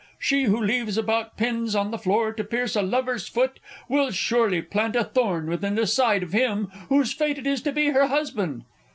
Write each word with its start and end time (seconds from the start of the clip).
She 0.17 0.45
who 0.45 0.59
leaves 0.59 0.97
about 0.97 1.37
Pins 1.37 1.75
on 1.75 1.91
the 1.91 1.97
floor 1.99 2.33
to 2.33 2.43
pierce 2.43 2.75
a 2.75 2.81
lover's 2.81 3.27
foot, 3.27 3.59
Will 3.87 4.09
surely 4.09 4.59
plant 4.63 4.95
a 4.95 5.03
thorn 5.03 5.45
within 5.45 5.75
the 5.75 5.85
side 5.85 6.23
Of 6.23 6.33
him 6.33 6.71
whose 6.89 7.13
fate 7.13 7.37
it 7.37 7.45
is 7.45 7.61
to 7.61 7.71
be 7.71 7.89
her 7.89 8.07
husband! 8.07 8.63